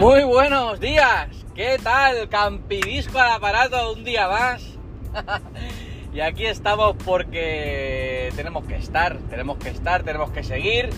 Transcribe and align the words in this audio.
Muy 0.00 0.24
buenos 0.24 0.80
días, 0.80 1.28
¿qué 1.54 1.76
tal? 1.76 2.30
Campidisco 2.30 3.18
al 3.18 3.32
aparato 3.32 3.92
un 3.92 4.02
día 4.02 4.28
más. 4.28 4.62
y 6.14 6.20
aquí 6.20 6.46
estamos 6.46 6.96
porque 7.04 8.32
tenemos 8.34 8.64
que 8.64 8.76
estar, 8.76 9.18
tenemos 9.28 9.58
que 9.58 9.68
estar, 9.68 10.02
tenemos 10.02 10.30
que 10.30 10.42
seguir. 10.42 10.88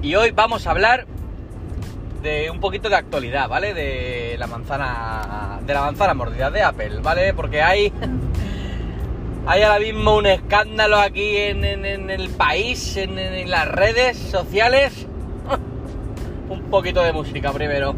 Y 0.00 0.14
hoy 0.14 0.30
vamos 0.30 0.64
a 0.68 0.70
hablar 0.70 1.08
de 2.22 2.52
un 2.52 2.60
poquito 2.60 2.88
de 2.88 2.94
actualidad, 2.94 3.48
¿vale? 3.48 3.74
De 3.74 4.36
la 4.38 4.46
manzana, 4.46 5.58
de 5.66 5.74
la 5.74 5.80
manzana 5.80 6.14
mordida 6.14 6.52
de 6.52 6.62
Apple, 6.62 7.00
¿vale? 7.02 7.34
Porque 7.34 7.62
hay, 7.62 7.92
hay 9.46 9.62
ahora 9.62 9.80
mismo 9.80 10.14
un 10.14 10.26
escándalo 10.26 11.00
aquí 11.00 11.36
en, 11.36 11.64
el 11.64 12.30
país, 12.30 12.96
en 12.96 13.50
las 13.50 13.66
redes 13.66 14.16
sociales. 14.16 15.08
un 16.48 16.62
poquito 16.70 17.02
de 17.02 17.12
música 17.12 17.52
primero. 17.52 17.96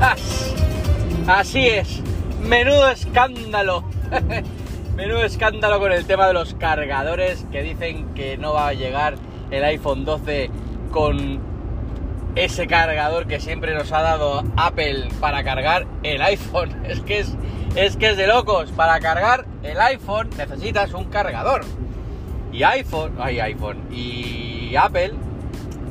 As- 0.00 0.54
Así 1.28 1.66
es, 1.68 2.00
menudo 2.42 2.88
escándalo. 2.88 3.84
menudo 4.96 5.24
escándalo 5.24 5.78
con 5.78 5.92
el 5.92 6.04
tema 6.04 6.26
de 6.26 6.34
los 6.34 6.54
cargadores 6.54 7.46
que 7.52 7.62
dicen 7.62 8.12
que 8.14 8.36
no 8.36 8.52
va 8.54 8.68
a 8.68 8.72
llegar 8.72 9.14
el 9.50 9.64
iPhone 9.64 10.04
12 10.04 10.50
con 10.90 11.40
ese 12.36 12.66
cargador 12.66 13.26
que 13.26 13.40
siempre 13.40 13.74
nos 13.74 13.92
ha 13.92 14.02
dado 14.02 14.44
Apple 14.56 15.08
para 15.20 15.42
cargar 15.44 15.86
el 16.02 16.22
iPhone. 16.22 16.70
Es 16.84 17.00
que 17.00 17.20
es, 17.20 17.36
es 17.76 17.96
que 17.96 18.10
es 18.10 18.16
de 18.16 18.26
locos. 18.26 18.70
Para 18.72 19.00
cargar 19.00 19.46
el 19.62 19.78
iPhone 19.80 20.30
necesitas 20.36 20.94
un 20.94 21.04
cargador. 21.04 21.62
Y 22.52 22.64
iPhone, 22.64 23.12
ay 23.20 23.38
iPhone, 23.38 23.78
y 23.92 24.74
Apple 24.74 25.12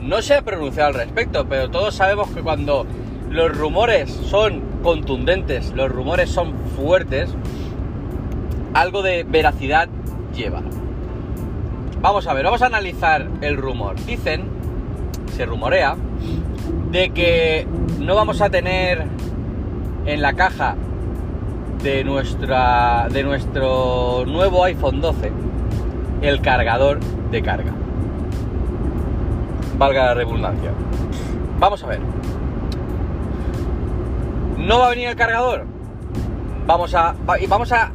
no 0.02 0.22
se 0.22 0.36
ha 0.36 0.42
pronunciado 0.42 0.90
al 0.90 0.96
respecto, 0.96 1.46
pero 1.48 1.70
todos 1.70 1.96
sabemos 1.96 2.30
que 2.32 2.42
cuando 2.42 2.86
los 3.30 3.56
rumores 3.56 4.10
son 4.12 4.62
contundentes, 4.84 5.72
los 5.72 5.90
rumores 5.90 6.30
son 6.30 6.54
fuertes, 6.76 7.30
algo 8.74 9.02
de 9.02 9.24
veracidad 9.24 9.88
lleva. 10.36 10.62
Vamos 12.02 12.28
a 12.28 12.34
ver, 12.34 12.46
vamos 12.46 12.62
a 12.62 12.68
analizar 12.68 13.28
el 13.42 13.58
rumor. 13.58 13.96
Dicen, 14.06 14.46
se 15.36 15.46
rumorea, 15.46 15.98
de 16.92 17.10
que 17.10 17.68
no 18.00 18.16
vamos 18.16 18.42
a 18.42 18.50
tener 18.50 19.06
en 20.06 20.22
la 20.22 20.34
caja 20.34 20.76
de 21.84 22.04
nuestra 22.04 23.08
de 23.10 23.24
nuestro 23.24 24.26
nuevo 24.26 24.64
iPhone 24.66 25.00
12 25.02 25.32
el 26.22 26.42
cargador 26.42 27.00
de 27.32 27.42
carga. 27.42 27.72
Valga 29.78 30.06
la 30.06 30.14
redundancia. 30.14 30.72
Vamos 31.60 31.84
a 31.84 31.88
ver. 31.88 32.00
¿No 34.58 34.80
va 34.80 34.88
a 34.88 34.90
venir 34.90 35.10
el 35.10 35.16
cargador? 35.16 35.66
Vamos 36.66 36.94
a. 36.96 37.16
vamos 37.48 37.72
a. 37.72 37.92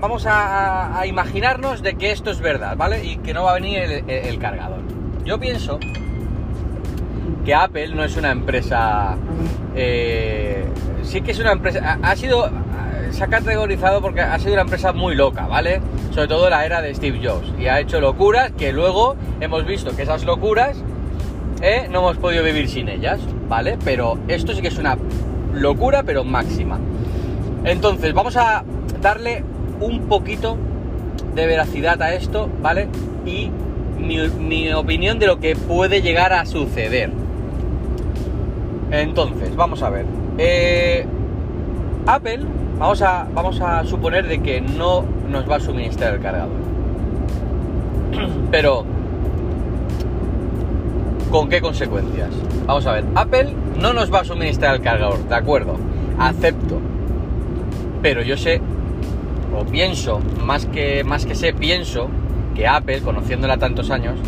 Vamos 0.00 0.26
a, 0.28 1.02
imaginarnos 1.06 1.82
de 1.82 1.94
que 1.94 2.10
esto 2.10 2.30
es 2.30 2.40
verdad, 2.40 2.76
¿vale? 2.76 3.04
Y 3.04 3.16
que 3.16 3.32
no 3.32 3.44
va 3.44 3.52
a 3.52 3.54
venir 3.54 4.04
el, 4.06 4.38
cargador. 4.38 4.80
Yo 5.24 5.40
pienso 5.40 5.78
que 7.44 7.54
Apple 7.54 7.88
no 7.94 8.04
es 8.04 8.16
una 8.16 8.30
empresa. 8.30 9.16
eh, 9.74 10.66
sí 11.02 11.22
que 11.22 11.30
es 11.30 11.38
una 11.38 11.52
empresa. 11.52 11.98
Ha, 12.02 12.10
ha 12.10 12.16
sido. 12.16 12.50
Se 13.10 13.24
ha 13.24 13.28
categorizado 13.28 14.02
porque 14.02 14.20
ha 14.20 14.38
sido 14.38 14.52
una 14.54 14.62
empresa 14.62 14.92
muy 14.92 15.14
loca, 15.14 15.46
¿vale? 15.46 15.80
Sobre 16.10 16.28
todo 16.28 16.44
en 16.44 16.50
la 16.50 16.66
era 16.66 16.82
de 16.82 16.94
Steve 16.94 17.20
Jobs. 17.22 17.52
Y 17.58 17.66
ha 17.68 17.80
hecho 17.80 18.00
locuras 18.00 18.50
que 18.52 18.72
luego 18.72 19.16
hemos 19.40 19.64
visto 19.64 19.96
que 19.96 20.02
esas 20.02 20.24
locuras 20.24 20.76
eh, 21.62 21.88
no 21.90 22.00
hemos 22.00 22.18
podido 22.18 22.44
vivir 22.44 22.68
sin 22.68 22.88
ellas, 22.88 23.20
¿vale? 23.48 23.78
Pero 23.84 24.18
esto 24.28 24.52
sí 24.52 24.60
que 24.60 24.68
es 24.68 24.78
una 24.78 24.98
locura, 25.54 26.02
pero 26.02 26.24
máxima. 26.24 26.78
Entonces, 27.64 28.12
vamos 28.12 28.36
a 28.36 28.64
darle 29.00 29.44
un 29.80 30.02
poquito 30.08 30.56
de 31.34 31.46
veracidad 31.46 32.00
a 32.02 32.14
esto, 32.14 32.48
¿vale? 32.62 32.88
Y 33.24 33.50
mi, 33.98 34.72
opinión 34.72 35.18
de 35.18 35.26
lo 35.26 35.40
que 35.40 35.56
puede 35.56 36.02
llegar 36.02 36.32
a 36.32 36.46
suceder. 36.46 37.10
Entonces, 38.90 39.54
vamos 39.56 39.82
a 39.82 39.90
ver. 39.90 40.06
Eh, 40.38 41.06
Apple, 42.06 42.40
vamos 42.78 43.02
a, 43.02 43.26
vamos 43.34 43.60
a 43.60 43.84
suponer 43.84 44.28
de 44.28 44.40
que 44.40 44.60
no 44.60 45.04
nos 45.28 45.48
va 45.50 45.56
a 45.56 45.60
suministrar 45.60 46.14
el 46.14 46.20
cargador. 46.20 46.50
Pero, 48.50 48.84
¿con 51.30 51.48
qué 51.48 51.60
consecuencias? 51.60 52.30
Vamos 52.66 52.86
a 52.86 52.92
ver, 52.92 53.04
Apple 53.14 53.52
no 53.80 53.92
nos 53.92 54.12
va 54.12 54.20
a 54.20 54.24
suministrar 54.24 54.76
el 54.76 54.82
cargador, 54.82 55.28
de 55.28 55.34
acuerdo, 55.34 55.76
acepto. 56.18 56.80
Pero 58.02 58.22
yo 58.22 58.36
sé, 58.36 58.60
o 59.56 59.64
pienso, 59.64 60.20
más 60.44 60.66
que, 60.66 61.02
más 61.04 61.24
que 61.24 61.34
sé, 61.34 61.52
pienso 61.52 62.08
que 62.54 62.66
Apple, 62.66 63.00
conociéndola 63.00 63.56
tantos 63.56 63.90
años, 63.90 64.18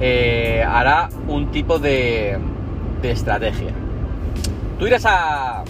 eh, 0.00 0.64
hará 0.66 1.08
un 1.26 1.50
tipo 1.50 1.78
de, 1.78 2.38
de 3.02 3.10
estrategia. 3.10 3.72
Tú 4.78 4.86
irás 4.86 5.04
a, 5.06 5.64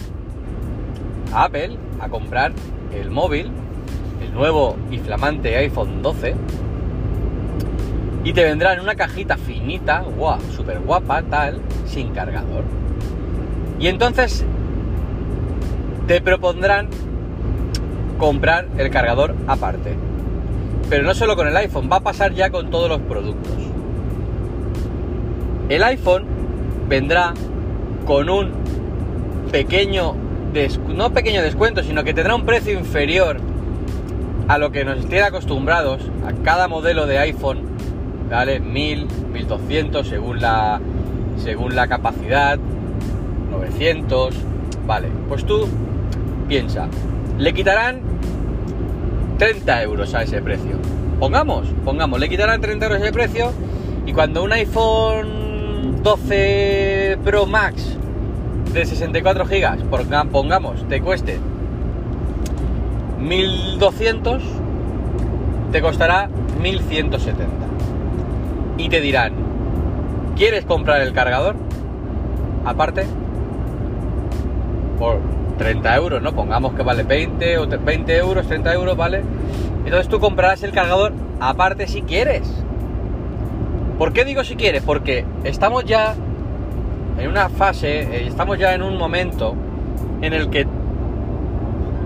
Apple 1.32 1.76
a 2.00 2.08
comprar 2.08 2.52
el 2.94 3.10
móvil, 3.10 3.50
el 4.22 4.32
nuevo 4.34 4.76
y 4.90 4.98
flamante 4.98 5.56
iPhone 5.56 6.02
12, 6.02 6.34
y 8.24 8.32
te 8.32 8.42
vendrá 8.42 8.74
en 8.74 8.80
una 8.80 8.94
cajita 8.94 9.36
finita, 9.36 10.00
guau, 10.00 10.40
súper 10.54 10.80
guapa, 10.80 11.22
tal, 11.22 11.60
sin 11.86 12.10
cargador. 12.10 12.64
Y 13.78 13.86
entonces 13.86 14.44
te 16.08 16.20
propondrán 16.20 16.88
comprar 18.18 18.66
el 18.78 18.90
cargador 18.90 19.34
aparte. 19.46 19.94
Pero 20.88 21.04
no 21.04 21.14
solo 21.14 21.36
con 21.36 21.48
el 21.48 21.56
iPhone, 21.56 21.88
va 21.90 21.96
a 21.96 22.00
pasar 22.00 22.32
ya 22.32 22.50
con 22.50 22.70
todos 22.70 22.88
los 22.88 23.00
productos. 23.00 23.52
El 25.68 25.82
iPhone 25.82 26.24
vendrá 26.88 27.34
con 28.06 28.30
un 28.30 28.52
pequeño, 29.50 30.14
no 30.94 31.12
pequeño 31.12 31.42
descuento, 31.42 31.82
sino 31.82 32.04
que 32.04 32.14
tendrá 32.14 32.34
un 32.36 32.44
precio 32.44 32.78
inferior 32.78 33.38
a 34.48 34.58
lo 34.58 34.70
que 34.70 34.84
nos 34.84 35.00
tiene 35.06 35.22
acostumbrados 35.22 36.02
a 36.24 36.32
cada 36.44 36.68
modelo 36.68 37.06
de 37.06 37.18
iPhone, 37.18 37.62
¿vale? 38.30 38.60
1000, 38.60 39.08
1200 39.32 40.06
según 40.06 40.40
la, 40.40 40.80
según 41.36 41.74
la 41.74 41.88
capacidad, 41.88 42.58
900, 43.50 44.36
vale. 44.86 45.08
Pues 45.28 45.44
tú 45.44 45.66
piensa, 46.46 46.86
le 47.38 47.52
quitarán 47.54 48.00
30 49.38 49.82
euros 49.82 50.14
a 50.14 50.22
ese 50.22 50.40
precio. 50.40 50.76
Pongamos, 51.20 51.66
pongamos, 51.84 52.20
le 52.20 52.28
quitarán 52.28 52.60
30 52.60 52.86
euros 52.86 53.00
ese 53.02 53.12
precio 53.12 53.52
y 54.06 54.12
cuando 54.12 54.42
un 54.44 54.52
iPhone 54.52 56.02
12 56.02 57.18
Pro 57.24 57.46
Max 57.46 57.96
de 58.72 58.84
64 58.84 59.46
gigas, 59.46 59.78
ponga- 59.90 60.24
pongamos, 60.28 60.86
te 60.88 61.00
cueste 61.00 61.38
1200, 63.20 64.42
te 65.72 65.80
costará 65.80 66.28
1170. 66.62 67.44
Y 68.78 68.88
te 68.90 69.00
dirán, 69.00 69.32
¿quieres 70.36 70.64
comprar 70.66 71.00
el 71.00 71.12
cargador? 71.12 71.56
Aparte, 72.64 73.06
por 74.98 75.18
30 75.58 75.96
euros, 75.96 76.22
¿no? 76.22 76.32
Pongamos 76.32 76.74
que 76.74 76.82
vale 76.82 77.02
20 77.02 77.58
o 77.58 77.66
20 77.66 78.16
euros, 78.16 78.46
30 78.46 78.72
euros, 78.74 78.96
¿vale? 78.96 79.22
Entonces 79.84 80.08
tú 80.08 80.18
comprarás 80.20 80.62
el 80.62 80.72
cargador 80.72 81.12
aparte 81.40 81.86
si 81.86 82.02
quieres. 82.02 82.42
¿Por 83.98 84.12
qué 84.12 84.24
digo 84.24 84.44
si 84.44 84.56
quieres? 84.56 84.82
Porque 84.82 85.24
estamos 85.44 85.84
ya 85.84 86.14
en 87.18 87.28
una 87.28 87.48
fase, 87.48 88.00
eh, 88.02 88.26
estamos 88.26 88.58
ya 88.58 88.74
en 88.74 88.82
un 88.82 88.98
momento 88.98 89.54
en 90.20 90.32
el 90.34 90.50
que, 90.50 90.66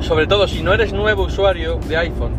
sobre 0.01 0.27
todo 0.27 0.47
si 0.47 0.63
no 0.63 0.73
eres 0.73 0.93
nuevo 0.93 1.25
usuario 1.25 1.79
de 1.89 1.97
iPhone, 1.97 2.31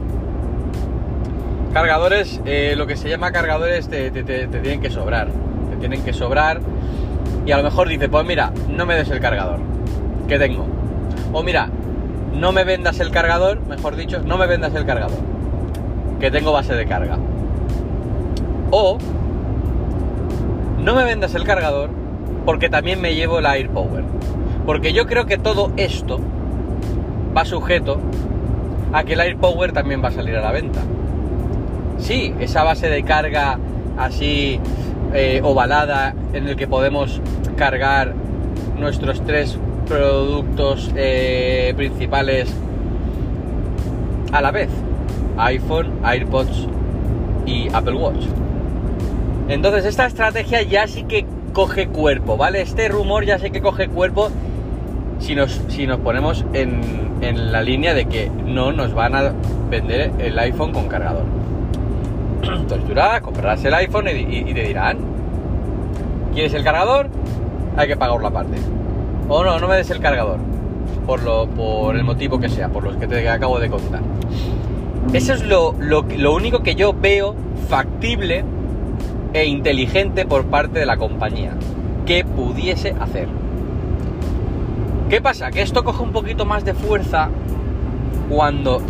cargadores, 1.73 2.41
eh, 2.45 2.75
lo 2.77 2.87
que 2.87 2.95
se 2.97 3.09
llama 3.09 3.31
cargadores 3.31 3.87
te, 3.89 4.11
te- 4.11 4.23
te- 4.23 4.47
te 4.47 4.59
tienen 4.59 4.81
que 4.81 4.89
sobrar. 4.89 5.27
Te 5.69 5.77
tienen 5.77 6.03
que 6.03 6.13
sobrar 6.13 6.59
y 7.45 7.51
a 7.51 7.57
lo 7.57 7.63
mejor 7.63 7.87
dices, 7.87 8.09
pues 8.09 8.25
mira, 8.25 8.51
no 8.69 8.85
me 8.85 8.95
des 8.95 9.09
el 9.09 9.19
cargador 9.19 9.59
que 10.27 10.37
tengo. 10.37 10.65
O 11.33 11.43
mira, 11.43 11.69
no 12.33 12.51
me 12.51 12.63
vendas 12.63 12.99
el 12.99 13.11
cargador, 13.11 13.61
mejor 13.67 13.95
dicho, 13.95 14.21
no 14.21 14.37
me 14.37 14.47
vendas 14.47 14.73
el 14.75 14.85
cargador 14.85 15.31
que 16.21 16.31
tengo 16.31 16.53
base 16.53 16.75
de 16.75 16.85
carga. 16.85 17.17
O 18.69 18.97
no 20.79 20.95
me 20.95 21.03
vendas 21.03 21.33
el 21.33 21.43
cargador 21.43 21.89
porque 22.45 22.69
también 22.69 23.01
me 23.01 23.15
llevo 23.15 23.39
el 23.39 23.45
AirPower. 23.47 24.03
Porque 24.65 24.93
yo 24.93 25.07
creo 25.07 25.25
que 25.25 25.37
todo 25.37 25.71
esto 25.77 26.19
va 27.35 27.43
sujeto 27.43 27.99
a 28.93 29.03
que 29.03 29.13
el 29.13 29.19
AirPower 29.19 29.73
también 29.73 30.03
va 30.03 30.09
a 30.09 30.11
salir 30.11 30.35
a 30.35 30.41
la 30.41 30.51
venta. 30.51 30.81
Sí, 31.97 32.33
esa 32.39 32.63
base 32.63 32.87
de 32.87 33.03
carga 33.03 33.57
así 33.97 34.59
eh, 35.13 35.41
ovalada 35.43 36.13
en 36.33 36.47
el 36.47 36.55
que 36.55 36.67
podemos 36.67 37.19
cargar 37.57 38.13
nuestros 38.79 39.25
tres 39.25 39.57
productos 39.91 40.89
eh, 40.95 41.73
principales 41.75 42.49
a 44.31 44.41
la 44.41 44.51
vez. 44.51 44.69
iPhone, 45.37 45.99
AirPods 46.03 46.67
y 47.45 47.67
Apple 47.73 47.95
Watch. 47.95 48.23
Entonces 49.49 49.83
esta 49.83 50.05
estrategia 50.05 50.61
ya 50.61 50.87
sí 50.87 51.03
que 51.03 51.25
coge 51.51 51.87
cuerpo, 51.87 52.37
¿vale? 52.37 52.61
Este 52.61 52.87
rumor 52.87 53.25
ya 53.25 53.37
sé 53.37 53.51
que 53.51 53.61
coge 53.61 53.89
cuerpo 53.89 54.29
si 55.19 55.35
nos, 55.35 55.59
si 55.67 55.85
nos 55.87 55.99
ponemos 55.99 56.45
en, 56.53 56.81
en 57.19 57.51
la 57.51 57.61
línea 57.61 57.93
de 57.93 58.05
que 58.05 58.31
no 58.45 58.71
nos 58.71 58.93
van 58.93 59.13
a 59.13 59.33
vender 59.69 60.11
el 60.19 60.39
iPhone 60.39 60.71
con 60.71 60.87
cargador. 60.87 61.25
Entonces 62.43 62.87
tú 62.87 62.93
comprarás 63.23 63.63
el 63.65 63.73
iPhone 63.73 64.07
y, 64.07 64.53
te 64.53 64.63
dirán, 64.63 64.99
¿quieres 66.33 66.53
el 66.53 66.63
cargador? 66.63 67.09
Hay 67.75 67.89
que 67.89 67.97
pagar 67.97 68.21
la 68.21 68.29
parte. 68.29 68.57
O 69.33 69.45
no, 69.45 69.57
no 69.59 69.67
me 69.69 69.77
des 69.77 69.89
el 69.89 70.01
cargador. 70.01 70.39
Por, 71.07 71.23
lo, 71.23 71.47
por 71.47 71.95
el 71.95 72.03
motivo 72.03 72.37
que 72.37 72.49
sea, 72.49 72.67
por 72.67 72.83
los 72.83 72.97
que 72.97 73.07
te 73.07 73.29
acabo 73.29 73.59
de 73.59 73.69
contar. 73.69 74.01
Eso 75.13 75.33
es 75.33 75.41
lo, 75.45 75.73
lo, 75.79 76.01
lo 76.01 76.35
único 76.35 76.63
que 76.63 76.75
yo 76.75 76.93
veo 76.93 77.33
factible 77.69 78.43
e 79.31 79.45
inteligente 79.45 80.25
por 80.25 80.47
parte 80.47 80.79
de 80.79 80.85
la 80.85 80.97
compañía 80.97 81.53
que 82.05 82.25
pudiese 82.25 82.93
hacer. 82.99 83.29
¿Qué 85.09 85.21
pasa? 85.21 85.49
Que 85.49 85.61
esto 85.61 85.85
coge 85.85 86.03
un 86.03 86.11
poquito 86.11 86.45
más 86.45 86.65
de 86.65 86.73
fuerza 86.73 87.29
cuando 88.29 88.81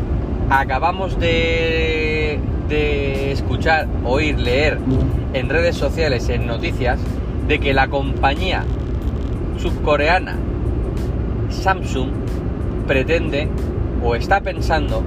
acabamos 0.49 1.19
de, 1.19 2.39
de 2.67 3.31
escuchar, 3.31 3.85
oír, 4.03 4.39
leer 4.39 4.79
en 5.33 5.49
redes 5.49 5.75
sociales, 5.75 6.29
en 6.29 6.47
noticias, 6.47 6.99
de 7.47 7.59
que 7.59 7.75
la 7.75 7.89
compañía 7.89 8.63
subcoreana 9.61 10.37
Samsung 11.49 12.09
pretende 12.87 13.47
o 14.03 14.15
está 14.15 14.41
pensando 14.41 15.03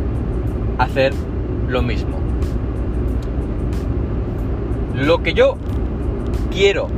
hacer 0.79 1.13
lo 1.69 1.83
mismo. 1.83 2.19
Lo 4.95 5.23
que 5.23 5.35
yo 5.35 5.57
quiero 6.53 6.89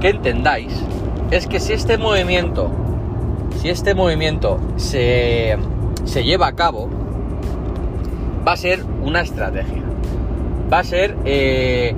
que 0.00 0.08
entendáis 0.08 0.72
es 1.30 1.46
que 1.46 1.60
si 1.60 1.72
este 1.72 1.98
movimiento, 1.98 2.70
si 3.60 3.68
este 3.68 3.94
movimiento 3.94 4.58
se, 4.76 5.56
se 6.04 6.24
lleva 6.24 6.48
a 6.48 6.52
cabo, 6.54 6.88
va 8.46 8.52
a 8.52 8.56
ser 8.56 8.82
una 9.02 9.20
estrategia. 9.20 9.82
Va 10.72 10.80
a 10.80 10.84
ser... 10.84 11.16
Eh, 11.24 11.94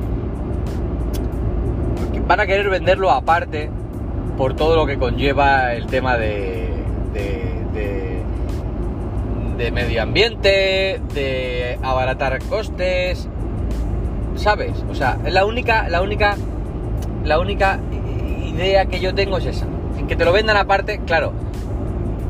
van 2.26 2.40
a 2.40 2.46
querer 2.46 2.69
venderlo 2.70 3.10
aparte 3.10 3.70
por 4.37 4.55
todo 4.55 4.76
lo 4.76 4.87
que 4.87 4.99
conlleva 4.99 5.75
el 5.75 5.87
tema 5.87 6.17
de, 6.17 6.69
de, 7.12 8.23
de 9.56 9.70
medio 9.70 10.02
ambiente, 10.02 11.00
de 11.14 11.79
abaratar 11.82 12.43
costes, 12.44 13.29
¿sabes? 14.37 14.73
O 14.90 14.94
sea, 14.94 15.19
la 15.25 15.44
única, 15.44 15.88
la 15.88 16.02
única, 16.02 16.37
la 17.25 17.38
única 17.38 17.79
idea 18.44 18.87
que 18.87 19.00
yo 19.00 19.14
tengo 19.14 19.38
es 19.38 19.46
esa. 19.46 19.67
En 19.99 20.06
que 20.06 20.17
te 20.17 20.25
lo 20.25 20.32
vendan 20.32 20.56
aparte, 20.56 21.00
claro. 21.06 21.32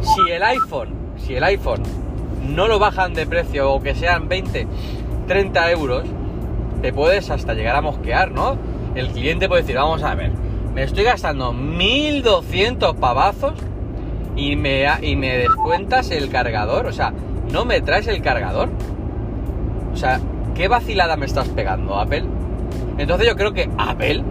Si 0.02 0.30
el 0.30 0.42
iPhone, 0.42 0.90
si 1.16 1.34
el 1.34 1.44
iPhone 1.44 1.82
no 2.48 2.68
lo 2.68 2.78
bajan 2.78 3.14
de 3.14 3.26
precio 3.26 3.72
o 3.72 3.82
que 3.82 3.94
sean 3.94 4.28
20, 4.28 4.66
30 5.26 5.70
euros, 5.70 6.04
te 6.82 6.92
puedes 6.92 7.30
hasta 7.30 7.54
llegar 7.54 7.76
a 7.76 7.80
mosquear, 7.80 8.32
¿no? 8.32 8.56
El 8.94 9.08
cliente 9.08 9.48
puede 9.48 9.62
decir, 9.62 9.76
vamos 9.76 10.02
a 10.02 10.14
ver, 10.14 10.32
me 10.74 10.82
estoy 10.84 11.04
gastando 11.04 11.52
1200 11.52 12.96
pavazos 12.96 13.54
y 14.36 14.56
me, 14.56 14.86
y 15.02 15.16
me 15.16 15.38
descuentas 15.38 16.10
el 16.10 16.30
cargador, 16.30 16.86
o 16.86 16.92
sea, 16.92 17.12
no 17.52 17.64
me 17.64 17.80
traes 17.80 18.06
el 18.08 18.22
cargador. 18.22 18.70
O 19.92 19.96
sea, 19.96 20.20
¿qué 20.54 20.68
vacilada 20.68 21.16
me 21.16 21.26
estás 21.26 21.48
pegando, 21.48 21.98
Apple? 21.98 22.24
Entonces 22.96 23.28
yo 23.28 23.36
creo 23.36 23.52
que 23.52 23.68
Apple 23.76 24.24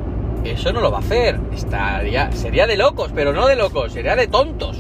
eso 0.43 0.73
no 0.73 0.81
lo 0.81 0.91
va 0.91 0.97
a 0.97 1.01
hacer. 1.01 1.39
Estaría, 1.53 2.31
sería 2.31 2.65
de 2.65 2.77
locos, 2.77 3.11
pero 3.13 3.33
no 3.33 3.47
de 3.47 3.55
locos, 3.55 3.94
sería 3.94 4.15
de 4.15 4.27
tontos. 4.27 4.77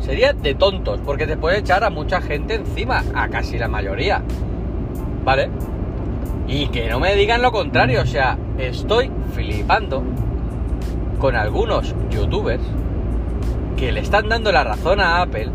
Sería 0.00 0.32
de 0.32 0.54
tontos, 0.54 1.00
porque 1.04 1.26
te 1.26 1.36
puede 1.36 1.58
echar 1.58 1.84
a 1.84 1.90
mucha 1.90 2.20
gente 2.20 2.54
encima, 2.54 3.02
a 3.14 3.28
casi 3.28 3.58
la 3.58 3.68
mayoría. 3.68 4.22
¿Vale? 5.24 5.50
Y 6.48 6.68
que 6.68 6.88
no 6.88 7.00
me 7.00 7.14
digan 7.16 7.42
lo 7.42 7.50
contrario, 7.52 8.02
o 8.02 8.06
sea, 8.06 8.38
estoy 8.56 9.10
flipando 9.34 10.02
con 11.18 11.36
algunos 11.36 11.94
youtubers 12.10 12.62
que 13.76 13.92
le 13.92 14.00
están 14.00 14.28
dando 14.28 14.52
la 14.52 14.64
razón 14.64 15.00
a 15.00 15.20
Apple 15.20 15.50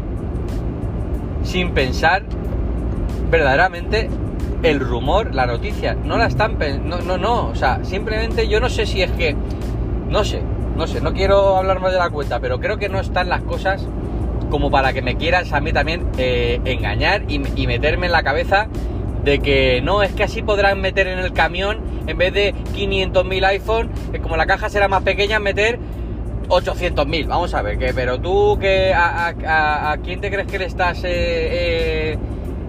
sin 1.44 1.72
pensar 1.72 2.24
verdaderamente 3.30 4.10
el 4.64 4.80
rumor, 4.80 5.34
la 5.34 5.46
noticia, 5.46 5.96
no 5.96 6.18
la 6.18 6.28
están... 6.28 6.58
No, 6.86 7.02
no, 7.02 7.18
no, 7.18 7.48
o 7.48 7.56
sea, 7.56 7.84
simplemente 7.84 8.48
yo 8.48 8.60
no 8.60 8.70
sé 8.70 8.86
si 8.86 9.02
es 9.02 9.12
que... 9.12 9.36
No 10.10 10.24
sé, 10.24 10.42
no 10.76 10.88
sé, 10.88 11.02
no 11.02 11.14
quiero 11.14 11.58
hablar 11.58 11.80
más 11.80 11.92
de 11.94 11.98
la 11.98 12.10
cuenta, 12.10 12.40
pero 12.40 12.60
creo 12.60 12.78
que 12.78 12.90
no 12.90 13.00
están 13.00 13.30
las 13.30 13.42
cosas 13.42 13.88
como 14.50 14.70
para 14.70 14.94
que 14.94 15.02
me 15.02 15.16
quieras 15.16 15.54
a 15.54 15.62
mí 15.62 15.72
también 15.72 16.06
eh, 16.18 16.60
engañar 16.66 17.24
y, 17.28 17.40
meterme 17.40 18.08
en 18.08 18.12
la 18.12 18.22
cabeza 18.22 18.68
de 19.24 19.40
que 19.40 19.82
no, 19.82 20.04
es 20.04 20.12
que 20.12 20.24
así 20.24 20.42
podrán 20.42 20.82
meter 20.82 21.08
en 21.08 21.20
el 21.20 21.32
camión, 21.32 21.80
en 22.08 22.18
vez 22.18 22.34
de 22.34 22.54
500.000 22.74 23.46
iPhone, 23.46 23.90
como 24.22 24.38
la 24.38 24.46
caja 24.46 24.70
será 24.70 24.88
más 24.88 25.04
pequeña, 25.04 25.40
meter 25.40 25.80
800.000. 26.48 27.28
Vamos 27.28 27.54
a 27.54 27.62
ver, 27.62 27.78
que, 27.78 27.94
pero 27.94 28.20
tú, 28.20 28.58
que 28.60 28.94
a, 28.94 29.98
quién 30.04 30.22
te 30.22 30.30
crees 30.30 30.48
que 30.48 30.60
le 30.60 30.66
estás 30.66 31.04
eh, 31.04 31.10
eh, 31.12 32.18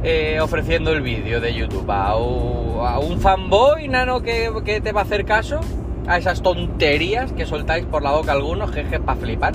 eh, 0.05 0.41
ofreciendo 0.41 0.93
el 0.93 1.01
vídeo 1.01 1.41
de 1.41 1.55
YouTube? 1.55 1.89
¿A, 1.91 2.17
un 2.17 3.21
fanboy 3.21 3.89
nano 3.89 4.23
que, 4.23 4.81
te 4.83 4.93
va 4.93 5.03
a 5.03 5.05
hacer 5.05 5.25
caso? 5.25 5.61
¿A 6.07 6.19
esas 6.19 6.43
tonterías 6.43 7.33
que 7.33 7.47
soltáis 7.47 7.85
por 7.85 8.03
la 8.03 8.11
boca 8.11 8.33
algunos, 8.33 8.73
jeje, 8.73 8.99
para 8.99 9.21
flipar? 9.21 9.53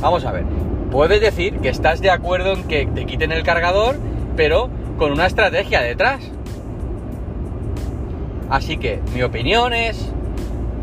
Vamos 0.00 0.24
a 0.24 0.32
ver, 0.32 0.44
puedes 0.90 1.20
decir 1.20 1.58
que 1.58 1.68
estás 1.68 2.00
de 2.00 2.10
acuerdo 2.10 2.54
en 2.54 2.64
que 2.64 2.86
te 2.86 3.04
quiten 3.04 3.32
el 3.32 3.42
cargador, 3.42 3.96
pero 4.36 4.70
con 4.98 5.12
una 5.12 5.26
estrategia 5.26 5.82
detrás. 5.82 6.30
Así 8.52 8.76
que 8.76 9.00
mi 9.12 9.22
opinión 9.22 9.72
es 9.72 10.12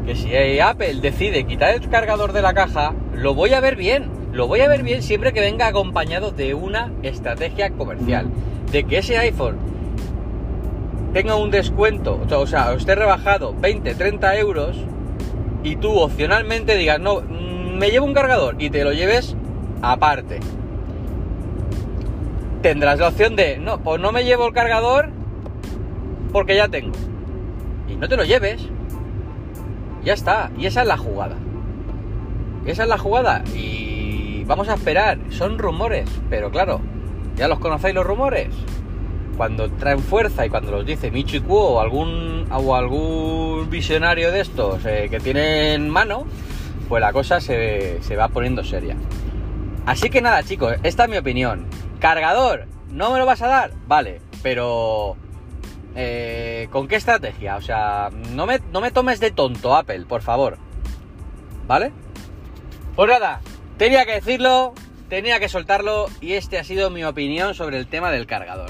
que 0.05 0.15
si 0.15 0.59
Apple 0.59 0.95
decide 1.01 1.45
quitar 1.45 1.73
el 1.73 1.87
cargador 1.89 2.33
de 2.33 2.41
la 2.41 2.53
caja, 2.53 2.93
lo 3.13 3.33
voy 3.33 3.53
a 3.53 3.61
ver 3.61 3.77
bien 3.77 4.19
lo 4.31 4.47
voy 4.47 4.61
a 4.61 4.67
ver 4.67 4.83
bien 4.83 5.01
siempre 5.01 5.33
que 5.33 5.41
venga 5.41 5.67
acompañado 5.67 6.31
de 6.31 6.53
una 6.53 6.91
estrategia 7.01 7.71
comercial. 7.71 8.27
De 8.71 8.83
que 8.83 8.99
ese 8.99 9.17
iPhone 9.17 9.57
tenga 11.13 11.35
un 11.35 11.49
descuento, 11.49 12.19
o 12.29 12.47
sea, 12.47 12.73
esté 12.73 12.93
rebajado 12.93 13.55
20, 13.59 13.95
30 13.95 14.37
euros 14.37 14.77
y 15.63 15.75
tú 15.77 15.97
opcionalmente 15.97 16.77
digas, 16.77 16.99
no, 16.99 17.21
mm, 17.21 17.77
me 17.77 17.89
llevo 17.89 18.05
un 18.05 18.13
cargador 18.13 18.55
y 18.59 18.69
te 18.69 18.83
lo 18.83 18.93
lleves 18.93 19.35
aparte. 19.81 20.39
Tendrás 22.61 22.99
la 22.99 23.07
opción 23.07 23.35
de, 23.35 23.57
no, 23.57 23.79
pues 23.79 23.99
no 23.99 24.11
me 24.11 24.23
llevo 24.25 24.45
el 24.45 24.53
cargador 24.53 25.09
porque 26.31 26.55
ya 26.55 26.67
tengo. 26.67 26.93
Y 27.89 27.95
no 27.95 28.07
te 28.07 28.17
lo 28.17 28.23
lleves. 28.23 28.67
Ya 30.03 30.13
está. 30.13 30.51
Y 30.57 30.65
esa 30.65 30.81
es 30.81 30.87
la 30.87 30.97
jugada. 30.97 31.35
Esa 32.65 32.83
es 32.83 32.89
la 32.89 32.97
jugada. 32.97 33.43
Y 33.55 33.89
Vamos 34.49 34.67
a 34.67 34.73
esperar, 34.73 35.19
son 35.29 35.59
rumores, 35.59 36.09
pero 36.27 36.49
claro, 36.49 36.81
ya 37.35 37.47
los 37.47 37.59
conocéis 37.59 37.93
los 37.93 38.03
rumores. 38.03 38.47
Cuando 39.37 39.69
traen 39.69 39.99
fuerza 39.99 40.43
y 40.43 40.49
cuando 40.49 40.71
los 40.71 40.87
dice 40.87 41.11
Michi 41.11 41.39
Kuo 41.39 41.75
o 41.75 41.79
algún, 41.79 42.47
o 42.51 42.75
algún 42.75 43.69
visionario 43.69 44.31
de 44.31 44.39
estos 44.39 44.83
eh, 44.87 45.07
que 45.07 45.19
tienen 45.19 45.87
mano, 45.87 46.25
pues 46.87 46.99
la 46.99 47.13
cosa 47.13 47.39
se, 47.39 48.01
se 48.01 48.15
va 48.15 48.29
poniendo 48.29 48.63
seria. 48.63 48.95
Así 49.85 50.09
que 50.09 50.19
nada, 50.19 50.41
chicos, 50.41 50.73
esta 50.81 51.03
es 51.03 51.09
mi 51.11 51.17
opinión. 51.17 51.67
Cargador, 51.99 52.65
¿no 52.89 53.11
me 53.13 53.19
lo 53.19 53.27
vas 53.27 53.43
a 53.43 53.47
dar? 53.49 53.71
Vale, 53.87 54.19
pero... 54.41 55.15
Eh, 55.95 56.67
¿Con 56.71 56.87
qué 56.87 56.95
estrategia? 56.95 57.55
O 57.57 57.61
sea, 57.61 58.09
no 58.31 58.45
me, 58.45 58.59
no 58.71 58.81
me 58.81 58.91
tomes 58.91 59.19
de 59.19 59.31
tonto, 59.31 59.75
Apple, 59.75 60.05
por 60.07 60.21
favor. 60.21 60.57
¿Vale? 61.67 61.91
Pues 62.95 63.09
nada, 63.09 63.41
Tenía 63.79 64.05
que 64.05 64.11
decirlo, 64.11 64.73
tenía 65.07 65.39
que 65.39 65.47
soltarlo 65.47 66.07
y 66.19 66.33
este 66.33 66.59
ha 66.59 66.65
sido 66.65 66.89
mi 66.89 67.05
opinión 67.05 67.55
sobre 67.55 67.77
el 67.77 67.87
tema 67.87 68.11
del 68.11 68.27
cargador. 68.27 68.69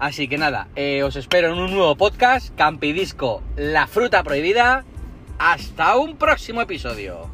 Así 0.00 0.26
que 0.26 0.38
nada, 0.38 0.66
eh, 0.74 1.04
os 1.04 1.14
espero 1.14 1.52
en 1.52 1.60
un 1.60 1.70
nuevo 1.70 1.94
podcast, 1.94 2.52
Campidisco, 2.56 3.44
la 3.54 3.86
fruta 3.86 4.24
prohibida. 4.24 4.84
Hasta 5.38 5.96
un 5.98 6.16
próximo 6.16 6.60
episodio. 6.60 7.27